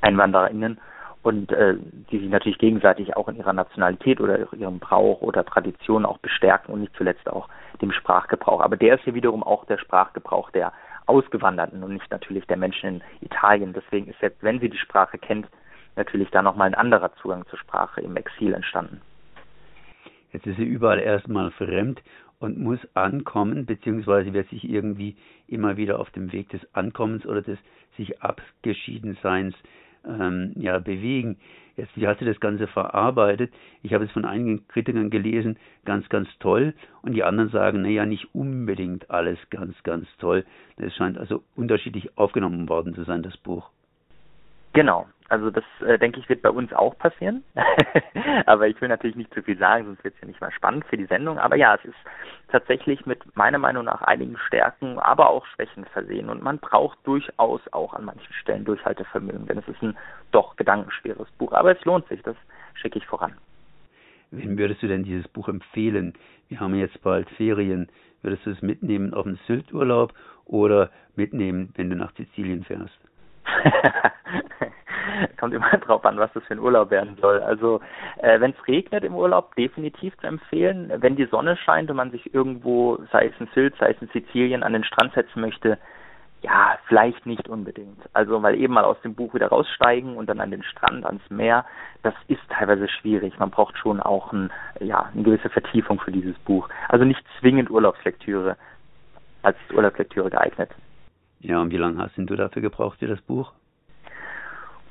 EinwandererInnen 0.00 0.78
und 1.22 1.52
äh, 1.52 1.76
die 2.10 2.18
sich 2.18 2.28
natürlich 2.28 2.58
gegenseitig 2.58 3.16
auch 3.16 3.28
in 3.28 3.36
ihrer 3.36 3.52
Nationalität 3.52 4.20
oder 4.20 4.52
ihrem 4.52 4.78
Brauch 4.78 5.20
oder 5.20 5.44
Tradition 5.44 6.06
auch 6.06 6.18
bestärken 6.18 6.72
und 6.72 6.80
nicht 6.80 6.96
zuletzt 6.96 7.28
auch 7.28 7.48
dem 7.82 7.92
Sprachgebrauch. 7.92 8.60
Aber 8.60 8.76
der 8.76 8.96
ist 8.96 9.04
hier 9.04 9.14
wiederum 9.14 9.42
auch 9.42 9.64
der 9.66 9.78
Sprachgebrauch 9.78 10.50
der 10.50 10.72
Ausgewanderten 11.06 11.82
und 11.82 11.94
nicht 11.94 12.10
natürlich 12.10 12.46
der 12.46 12.56
Menschen 12.56 12.96
in 13.20 13.26
Italien. 13.26 13.72
Deswegen 13.72 14.08
ist 14.08 14.20
selbst 14.20 14.42
wenn 14.42 14.60
sie 14.60 14.68
die 14.68 14.78
Sprache 14.78 15.18
kennt, 15.18 15.48
natürlich 15.96 16.30
da 16.30 16.42
nochmal 16.42 16.68
ein 16.68 16.74
anderer 16.74 17.12
Zugang 17.16 17.46
zur 17.46 17.58
Sprache 17.58 18.00
im 18.00 18.16
Exil 18.16 18.54
entstanden. 18.54 19.00
Jetzt 20.32 20.46
ist 20.46 20.56
sie 20.56 20.64
überall 20.64 21.00
erstmal 21.00 21.50
fremd 21.52 22.02
und 22.38 22.58
muss 22.58 22.78
ankommen, 22.94 23.66
beziehungsweise 23.66 24.32
wird 24.32 24.48
sich 24.50 24.68
irgendwie 24.68 25.16
immer 25.48 25.76
wieder 25.76 25.98
auf 25.98 26.10
dem 26.10 26.32
Weg 26.32 26.50
des 26.50 26.60
Ankommens 26.74 27.26
oder 27.26 27.42
des 27.42 27.58
sich 27.96 28.22
Abgeschiedenseins 28.22 29.54
ähm, 30.06 30.52
ja, 30.56 30.78
bewegen. 30.78 31.36
Jetzt, 31.76 31.96
wie 31.96 32.08
hast 32.08 32.20
du 32.20 32.24
das 32.24 32.40
Ganze 32.40 32.66
verarbeitet? 32.66 33.52
Ich 33.82 33.94
habe 33.94 34.04
es 34.04 34.10
von 34.10 34.24
einigen 34.24 34.66
Kritikern 34.66 35.10
gelesen, 35.10 35.56
ganz, 35.84 36.08
ganz 36.08 36.28
toll. 36.40 36.74
Und 37.02 37.12
die 37.14 37.22
anderen 37.22 37.50
sagen, 37.50 37.82
naja, 37.82 38.04
nicht 38.04 38.34
unbedingt 38.34 39.10
alles 39.10 39.38
ganz, 39.50 39.80
ganz 39.84 40.08
toll. 40.18 40.44
Es 40.76 40.94
scheint 40.96 41.16
also 41.16 41.44
unterschiedlich 41.54 42.18
aufgenommen 42.18 42.68
worden 42.68 42.94
zu 42.94 43.04
sein, 43.04 43.22
das 43.22 43.36
Buch. 43.36 43.70
Genau. 44.72 45.06
Also 45.28 45.50
das 45.50 45.64
äh, 45.86 45.98
denke 45.98 46.18
ich 46.18 46.28
wird 46.28 46.40
bei 46.40 46.50
uns 46.50 46.72
auch 46.72 46.96
passieren. 46.96 47.44
aber 48.46 48.66
ich 48.66 48.80
will 48.80 48.88
natürlich 48.88 49.16
nicht 49.16 49.32
zu 49.34 49.42
viel 49.42 49.58
sagen, 49.58 49.84
sonst 49.84 50.02
wird 50.02 50.14
es 50.14 50.20
ja 50.22 50.26
nicht 50.26 50.40
mal 50.40 50.50
spannend 50.50 50.86
für 50.86 50.96
die 50.96 51.04
Sendung. 51.04 51.38
Aber 51.38 51.56
ja, 51.56 51.74
es 51.74 51.84
ist 51.84 51.98
tatsächlich 52.48 53.04
mit 53.04 53.36
meiner 53.36 53.58
Meinung 53.58 53.84
nach 53.84 54.00
einigen 54.02 54.38
Stärken, 54.38 54.98
aber 54.98 55.28
auch 55.28 55.44
Schwächen 55.46 55.84
versehen. 55.86 56.30
Und 56.30 56.42
man 56.42 56.58
braucht 56.58 56.98
durchaus 57.06 57.60
auch 57.72 57.92
an 57.92 58.06
manchen 58.06 58.32
Stellen 58.32 58.64
Durchhaltevermögen, 58.64 59.46
denn 59.46 59.58
es 59.58 59.68
ist 59.68 59.82
ein 59.82 59.96
doch 60.32 60.56
gedankenschweres 60.56 61.30
Buch. 61.32 61.52
Aber 61.52 61.72
es 61.76 61.84
lohnt 61.84 62.08
sich, 62.08 62.22
das 62.22 62.36
schicke 62.74 62.98
ich 62.98 63.06
voran. 63.06 63.34
Wem 64.30 64.58
würdest 64.58 64.82
du 64.82 64.88
denn 64.88 65.04
dieses 65.04 65.28
Buch 65.28 65.48
empfehlen? 65.48 66.14
Wir 66.48 66.60
haben 66.60 66.74
jetzt 66.74 67.02
bald 67.02 67.28
Ferien. 67.30 67.88
Würdest 68.22 68.46
du 68.46 68.50
es 68.50 68.62
mitnehmen 68.62 69.14
auf 69.14 69.24
den 69.24 69.38
Sylturlaub 69.46 70.12
oder 70.44 70.90
mitnehmen, 71.16 71.72
wenn 71.76 71.90
du 71.90 71.96
nach 71.96 72.14
Sizilien 72.14 72.64
fährst? 72.64 72.98
Kommt 75.38 75.54
immer 75.54 75.70
drauf 75.78 76.04
an, 76.04 76.18
was 76.18 76.32
das 76.32 76.44
für 76.44 76.54
ein 76.54 76.60
Urlaub 76.60 76.90
werden 76.90 77.16
soll. 77.20 77.40
Also 77.40 77.80
äh, 78.18 78.40
wenn 78.40 78.52
es 78.52 78.68
regnet 78.68 79.04
im 79.04 79.14
Urlaub, 79.14 79.54
definitiv 79.56 80.16
zu 80.18 80.26
empfehlen. 80.26 80.92
Wenn 80.96 81.16
die 81.16 81.26
Sonne 81.26 81.56
scheint 81.56 81.90
und 81.90 81.96
man 81.96 82.10
sich 82.10 82.34
irgendwo, 82.34 82.98
sei 83.12 83.26
es 83.26 83.40
in 83.40 83.48
Sylt, 83.54 83.74
sei 83.78 83.90
es 83.90 84.02
in 84.02 84.08
Sizilien, 84.08 84.62
an 84.62 84.72
den 84.72 84.84
Strand 84.84 85.12
setzen 85.14 85.40
möchte, 85.40 85.78
ja, 86.42 86.78
vielleicht 86.86 87.26
nicht 87.26 87.48
unbedingt. 87.48 87.98
Also 88.12 88.42
weil 88.42 88.54
eben 88.56 88.74
mal 88.74 88.84
aus 88.84 89.00
dem 89.02 89.14
Buch 89.14 89.34
wieder 89.34 89.48
raussteigen 89.48 90.16
und 90.16 90.28
dann 90.28 90.40
an 90.40 90.50
den 90.50 90.62
Strand, 90.62 91.04
ans 91.04 91.28
Meer, 91.30 91.64
das 92.02 92.14
ist 92.28 92.40
teilweise 92.48 92.88
schwierig. 92.88 93.38
Man 93.38 93.50
braucht 93.50 93.76
schon 93.76 94.00
auch 94.00 94.32
ein, 94.32 94.50
ja, 94.80 95.10
eine 95.12 95.24
gewisse 95.24 95.48
Vertiefung 95.48 95.98
für 96.00 96.12
dieses 96.12 96.38
Buch. 96.40 96.68
Also 96.88 97.04
nicht 97.04 97.24
zwingend 97.40 97.70
Urlaubslektüre 97.70 98.56
als 99.42 99.56
Urlaubslektüre 99.74 100.30
geeignet. 100.30 100.70
Ja, 101.40 101.60
und 101.60 101.70
wie 101.70 101.76
lange 101.76 101.98
hast 101.98 102.16
du 102.16 102.36
dafür 102.36 102.62
gebraucht 102.62 102.98
für 102.98 103.06
das 103.06 103.20
Buch? 103.22 103.52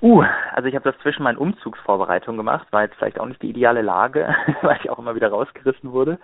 Uh, 0.02 0.24
also 0.54 0.68
ich 0.68 0.76
habe 0.76 0.90
das 0.90 1.00
zwischen 1.02 1.24
meinen 1.24 1.38
Umzugsvorbereitungen 1.38 2.38
gemacht, 2.38 2.68
war 2.72 2.84
jetzt 2.84 2.96
vielleicht 2.96 3.20
auch 3.20 3.26
nicht 3.26 3.42
die 3.42 3.50
ideale 3.50 3.82
Lage, 3.82 4.34
weil 4.62 4.78
ich 4.82 4.90
auch 4.90 5.00
immer 5.00 5.16
wieder 5.16 5.30
rausgerissen 5.30 5.92
wurde. 5.92 6.20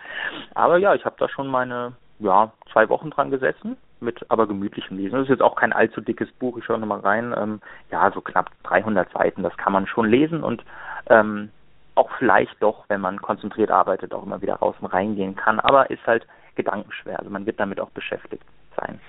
Aber 0.53 0.77
ja, 0.77 0.94
ich 0.94 1.06
habe 1.06 1.15
da 1.18 1.27
schon 1.27 1.48
meine 1.48 1.94
ja, 2.20 2.51
zwei 2.72 2.88
Wochen 2.89 3.10
dran 3.10 3.32
gesessen, 3.32 3.77
mit 4.00 4.25
aber 4.30 4.48
gemütlichem 4.48 4.98
Lesen. 4.98 5.13
Das 5.13 5.24
ist 5.24 5.30
jetzt 5.30 5.42
auch 5.42 5.56
kein 5.56 5.74
allzu 5.74 6.01
dickes 6.01 6.32
Buch, 6.34 6.58
ich 6.58 6.65
schaue 6.65 6.77
nochmal 6.77 7.00
rein. 7.00 7.34
Ähm, 7.36 7.62
ja, 7.92 8.12
so 8.12 8.22
knapp 8.22 8.51
300 8.63 9.12
Seiten, 9.12 9.44
das 9.44 9.56
kann 9.58 9.74
man 9.74 9.88
schon 9.88 10.08
lesen 10.08 10.44
und 10.44 10.63
ähm, 11.10 11.50
auch 11.96 12.10
vielleicht 12.18 12.62
doch, 12.62 12.86
wenn 12.89 13.01
man 13.01 13.22
konzentriert 13.22 13.72
arbeitet, 13.72 14.13
auch 14.13 14.24
immer 14.24 14.42
wieder 14.42 14.56
raus 14.56 14.75
und 14.82 14.88
reingehen 14.88 15.36
kann. 15.36 15.60
Aber 15.60 15.89
ist 15.89 16.06
halt 16.06 16.27
gedankenschwer, 16.56 17.20
also 17.20 17.32
man 17.32 17.46
wird 17.46 17.60
damit 17.60 17.80
auch 17.80 17.89
beschäftigt 17.92 18.46
sein. 18.77 19.00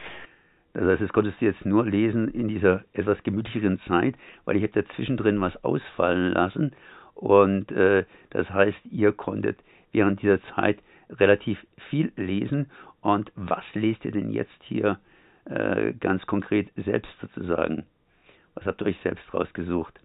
Das 0.75 0.85
heißt, 0.85 1.03
das 1.03 1.13
konntest 1.13 1.41
du 1.41 1.47
jetzt 1.47 1.65
nur 1.65 1.87
lesen 1.87 2.29
in 2.29 2.49
dieser 2.49 2.85
etwas 2.93 3.23
gemütlicheren 3.23 3.81
Zeit, 3.87 4.17
weil 4.45 4.57
ich 4.57 4.63
hätte 4.63 4.85
zwischendrin 4.97 5.41
was 5.41 5.57
ausfallen 5.65 6.33
lassen. 6.33 6.73
Und 7.15 7.71
äh, 7.71 8.05
das 8.31 8.51
heißt, 8.51 8.79
ihr 8.91 9.13
konntet 9.13 9.57
während 9.93 10.21
dieser 10.21 10.43
Zeit 10.55 10.81
relativ 11.11 11.65
viel 11.91 12.13
lesen. 12.17 12.71
Und 13.01 13.31
was 13.37 13.63
lest 13.75 14.05
ihr 14.05 14.11
denn 14.11 14.31
jetzt 14.33 14.63
hier 14.65 14.99
äh, 15.45 15.93
ganz 15.93 16.27
konkret 16.27 16.71
selbst 16.77 17.13
sozusagen? 17.21 17.85
Was 18.55 18.67
habt 18.67 18.83
ihr 18.83 18.89
euch 18.89 19.01
selbst 19.03 19.33
rausgesucht? 19.33 20.01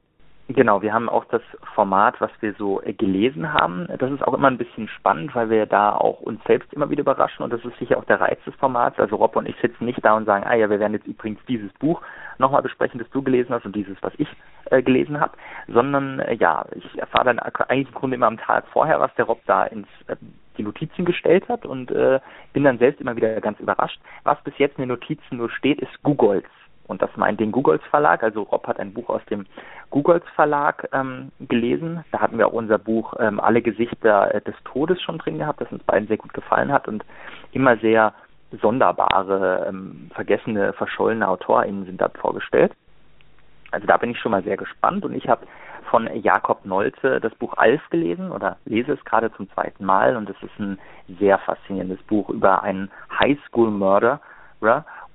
Genau, 0.51 0.81
wir 0.81 0.93
haben 0.93 1.09
auch 1.09 1.25
das 1.25 1.43
Format, 1.75 2.19
was 2.19 2.31
wir 2.39 2.55
so 2.55 2.81
äh, 2.81 2.93
gelesen 2.93 3.53
haben. 3.53 3.87
Das 3.99 4.11
ist 4.11 4.27
auch 4.27 4.33
immer 4.33 4.47
ein 4.47 4.57
bisschen 4.57 4.87
spannend, 4.87 5.35
weil 5.35 5.51
wir 5.51 5.67
da 5.67 5.95
auch 5.95 6.21
uns 6.21 6.43
selbst 6.45 6.73
immer 6.73 6.89
wieder 6.89 7.01
überraschen 7.01 7.43
und 7.43 7.53
das 7.53 7.63
ist 7.63 7.77
sicher 7.77 7.99
auch 7.99 8.05
der 8.05 8.19
Reiz 8.19 8.43
des 8.45 8.55
Formats. 8.55 8.97
Also 8.97 9.17
Rob 9.17 9.35
und 9.35 9.47
ich 9.47 9.55
sitzen 9.61 9.85
nicht 9.85 10.03
da 10.03 10.17
und 10.17 10.25
sagen, 10.25 10.43
ah 10.47 10.55
ja, 10.55 10.67
wir 10.71 10.79
werden 10.79 10.93
jetzt 10.93 11.05
übrigens 11.05 11.39
dieses 11.47 11.71
Buch 11.73 12.01
nochmal 12.39 12.63
besprechen, 12.63 12.99
das 12.99 13.07
du 13.11 13.21
gelesen 13.21 13.53
hast 13.53 13.65
und 13.65 13.75
dieses, 13.75 13.95
was 14.01 14.13
ich 14.17 14.27
äh, 14.71 14.81
gelesen 14.81 15.19
habe, 15.19 15.33
sondern 15.67 16.19
äh, 16.19 16.33
ja, 16.33 16.65
ich 16.73 16.97
erfahre 16.97 17.25
dann 17.25 17.37
eigentlich 17.37 17.89
im 17.89 17.93
Grunde 17.93 18.15
immer 18.15 18.27
am 18.27 18.39
Tag 18.39 18.65
vorher, 18.69 18.99
was 18.99 19.13
der 19.15 19.25
Rob 19.25 19.41
da 19.45 19.65
ins 19.65 19.87
äh, 20.07 20.15
die 20.57 20.63
Notizen 20.63 21.05
gestellt 21.05 21.47
hat 21.47 21.63
und 21.67 21.91
äh, 21.91 22.19
bin 22.53 22.63
dann 22.63 22.79
selbst 22.79 23.01
immer 23.01 23.15
wieder 23.15 23.39
ganz 23.39 23.59
überrascht. 23.59 24.01
Was 24.23 24.41
bis 24.43 24.57
jetzt 24.57 24.79
in 24.79 24.83
den 24.83 24.89
Notizen 24.89 25.37
nur 25.37 25.51
steht, 25.51 25.79
ist 25.79 26.01
Googles. 26.01 26.43
Und 26.89 27.03
das 27.03 27.15
meint 27.15 27.39
den 27.39 27.51
Googles 27.51 27.81
Verlag. 27.91 28.23
Also 28.23 28.41
Rob 28.41 28.67
hat 28.67 28.79
ein 28.79 28.93
Buch 28.93 29.09
aus 29.09 29.23
dem 29.29 29.45
Googles 29.91 30.23
Verlag 30.33 30.89
ähm, 30.91 31.31
gelesen. 31.39 32.03
Da 32.11 32.19
hatten 32.19 32.39
wir 32.39 32.47
auch 32.47 32.53
unser 32.53 32.79
Buch 32.79 33.13
ähm, 33.19 33.39
Alle 33.39 33.61
Gesichter 33.61 34.33
äh, 34.33 34.41
des 34.41 34.55
Todes 34.65 34.99
schon 35.01 35.19
drin 35.19 35.37
gehabt, 35.37 35.61
das 35.61 35.71
uns 35.71 35.83
beiden 35.83 36.07
sehr 36.07 36.17
gut 36.17 36.33
gefallen 36.33 36.71
hat 36.71 36.87
und 36.87 37.05
immer 37.51 37.77
sehr 37.77 38.13
sonderbare, 38.59 39.67
ähm, 39.69 40.09
vergessene, 40.15 40.73
verschollene 40.73 41.27
AutorInnen 41.27 41.85
sind 41.85 42.01
dort 42.01 42.17
vorgestellt. 42.17 42.73
Also 43.69 43.85
da 43.85 43.97
bin 43.97 44.09
ich 44.09 44.19
schon 44.19 44.31
mal 44.31 44.43
sehr 44.43 44.57
gespannt 44.57 45.05
und 45.05 45.13
ich 45.13 45.29
habe 45.29 45.45
von 45.91 46.09
Jakob 46.23 46.65
Nolze 46.65 47.19
das 47.19 47.35
Buch 47.35 47.53
Alf 47.55 47.81
gelesen 47.91 48.31
oder 48.31 48.57
lese 48.65 48.93
es 48.93 49.05
gerade 49.05 49.31
zum 49.33 49.47
zweiten 49.51 49.85
Mal 49.85 50.17
und 50.17 50.27
es 50.27 50.41
ist 50.41 50.59
ein 50.59 50.79
sehr 51.19 51.37
faszinierendes 51.37 52.01
Buch 52.03 52.29
über 52.29 52.63
einen 52.63 52.89
Highschool-Murderer 53.19 54.19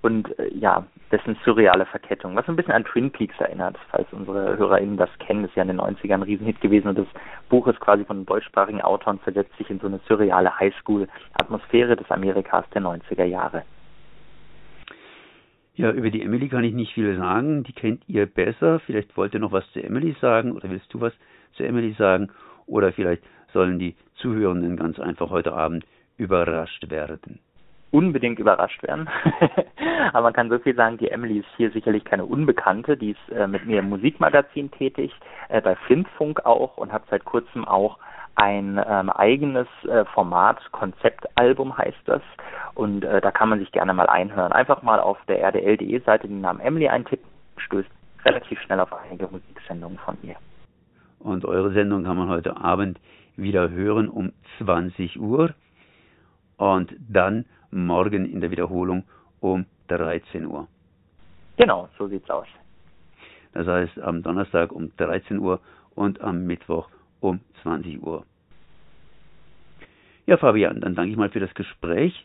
und 0.05 0.39
äh, 0.39 0.55
ja, 0.55 0.87
dessen 1.11 1.35
surreale 1.47 1.87
Verkettung, 1.87 2.37
was 2.37 2.47
ein 2.47 2.57
bisschen 2.57 2.75
an 2.75 2.85
Twin 2.85 3.11
Peaks 3.11 3.41
erinnert, 3.41 3.79
falls 3.91 4.07
unsere 4.13 4.59
HörerInnen 4.59 4.99
das 4.99 5.09
kennen, 5.19 5.47
ist 5.47 5.57
ja 5.57 5.63
in 5.63 5.69
den 5.69 5.81
90ern 5.81 6.13
ein 6.13 6.23
Riesenhit 6.23 6.61
gewesen. 6.61 6.89
Und 6.89 6.99
das 6.99 7.07
Buch 7.49 7.67
ist 7.69 7.81
quasi 7.81 8.05
von 8.05 8.27
deutschsprachigen 8.27 8.83
Autor 8.83 9.15
und 9.15 9.23
versetzt 9.23 9.57
sich 9.57 9.71
in 9.71 9.81
so 9.81 9.87
eine 9.87 10.01
surreale 10.07 10.59
Highschool-Atmosphäre 10.61 11.97
des 11.97 12.11
Amerikas 12.11 12.67
der 12.75 12.83
90er 12.83 13.25
Jahre. 13.25 13.63
Ja, 15.75 15.91
über 15.91 16.11
die 16.11 16.21
Emily 16.21 16.51
kann 16.51 16.65
ich 16.65 16.75
nicht 16.75 16.93
viel 16.93 17.17
sagen, 17.17 17.65
die 17.65 17.73
kennt 17.73 18.03
ihr 18.07 18.27
besser. 18.27 18.81
Vielleicht 18.81 19.17
wollt 19.17 19.33
ihr 19.33 19.41
noch 19.41 19.53
was 19.53 19.65
zu 19.73 19.83
Emily 19.83 20.15
sagen 20.21 20.53
oder 20.53 20.69
willst 20.69 20.93
du 20.93 21.01
was 21.01 21.15
zu 21.55 21.65
Emily 21.65 21.95
sagen? 21.95 22.29
Oder 22.67 22.93
vielleicht 22.93 23.23
sollen 23.55 23.79
die 23.79 23.97
Zuhörenden 24.17 24.77
ganz 24.77 25.01
einfach 25.01 25.31
heute 25.31 25.55
Abend 25.55 25.87
überrascht 26.19 26.91
werden 26.91 27.41
unbedingt 27.95 28.41
überrascht 28.41 28.83
werden. 28.83 29.09
Aber 30.13 30.23
man 30.25 30.33
kann 30.33 30.51
so 30.51 30.59
viel 30.59 30.75
sagen, 30.75 30.99
die 30.99 31.11
Emily 31.11 31.39
ist 31.39 31.49
hier 31.57 31.71
sicherlich 31.71 32.05
keine 32.05 32.25
Unbekannte. 32.25 32.97
Die 32.97 33.13
ist 33.13 33.33
äh, 33.33 33.47
mit 33.47 33.67
mir 33.67 33.79
im 33.79 33.89
Musikmagazin 33.89 34.73
tätig, 34.73 35.13
äh, 35.49 35.61
bei 35.61 35.77
Flintfunk 35.77 36.45
auch 36.45 36.77
und 36.77 36.93
hat 36.93 37.05
seit 37.09 37.25
kurzem 37.25 37.65
auch 37.65 37.99
ein 38.35 38.83
ähm, 38.85 39.11
eigenes 39.11 39.69
äh, 39.89 40.05
Format, 40.07 40.59
Konzeptalbum 40.73 41.79
heißt 41.79 42.03
das. 42.07 42.21
Und 42.75 43.05
äh, 43.05 43.21
da 43.21 43.31
kann 43.31 43.49
man 43.49 43.61
sich 43.61 43.71
gerne 43.71 43.95
mal 43.95 44.09
einhören. 44.09 44.51
Einfach 44.51 44.83
mal 44.83 44.99
auf 44.99 45.19
der 45.29 45.41
rdl.de 45.41 46.01
Seite 46.01 46.27
den 46.27 46.41
Namen 46.41 46.59
Emily 46.59 46.89
eintippen, 46.89 47.31
stößt 47.59 47.89
relativ 48.25 48.61
schnell 48.63 48.81
auf 48.81 48.93
einige 48.93 49.29
Musiksendungen 49.29 49.99
von 49.99 50.19
ihr. 50.23 50.35
Und 51.21 51.45
eure 51.45 51.73
Sendung 51.73 52.03
kann 52.03 52.17
man 52.17 52.29
heute 52.29 52.57
Abend 52.57 52.99
wieder 53.37 53.71
hören 53.71 54.09
um 54.09 54.33
20 54.59 55.21
Uhr. 55.21 55.55
Und 56.57 56.93
dann 57.09 57.45
morgen 57.75 58.25
in 58.25 58.41
der 58.41 58.51
Wiederholung 58.51 59.05
um 59.41 59.67
13 59.89 60.47
Uhr. 60.47 60.69
Genau, 61.57 61.89
so 61.99 62.07
sieht's 62.09 62.31
aus. 62.31 62.47
Das 63.53 63.67
heißt 63.67 63.99
am 64.01 64.23
Donnerstag 64.23 64.73
um 64.73 64.91
13 64.97 65.39
Uhr 65.39 65.61
und 65.95 66.21
am 66.21 66.45
Mittwoch 66.47 66.89
um 67.21 67.41
20 67.63 68.03
Uhr. 68.03 68.25
Ja, 70.27 70.37
Fabian, 70.37 70.81
dann 70.81 70.95
danke 70.95 71.11
ich 71.13 71.17
mal 71.17 71.31
für 71.31 71.41
das 71.41 71.55
Gespräch. 71.55 72.25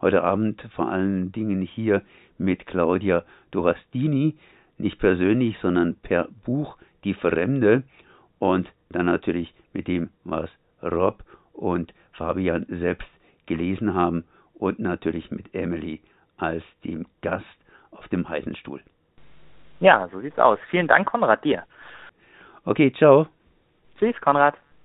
Heute 0.00 0.24
Abend 0.24 0.60
vor 0.74 0.90
allen 0.90 1.30
Dingen 1.30 1.62
hier 1.62 2.02
mit 2.38 2.66
Claudia 2.66 3.24
Dorastini, 3.50 4.36
nicht 4.78 4.98
persönlich, 4.98 5.56
sondern 5.60 5.94
per 5.94 6.28
Buch 6.44 6.76
Die 7.04 7.14
Fremde 7.14 7.82
und 8.38 8.68
dann 8.90 9.06
natürlich 9.06 9.54
mit 9.72 9.88
dem, 9.88 10.10
was 10.24 10.50
Rob 10.82 11.22
und 11.52 11.92
Fabian 12.12 12.66
selbst 12.68 13.08
gelesen 13.46 13.94
haben 13.94 14.24
und 14.60 14.78
natürlich 14.78 15.30
mit 15.30 15.54
Emily 15.54 16.00
als 16.36 16.62
dem 16.84 17.06
Gast 17.22 17.44
auf 17.90 18.06
dem 18.08 18.28
heißen 18.28 18.54
Stuhl. 18.56 18.80
Ja, 19.80 20.06
so 20.12 20.20
sieht's 20.20 20.38
aus. 20.38 20.58
Vielen 20.68 20.86
Dank, 20.86 21.08
Konrad, 21.08 21.42
dir. 21.44 21.64
Okay, 22.64 22.92
ciao. 22.92 23.26
Tschüss, 23.98 24.20
Konrad. 24.20 24.54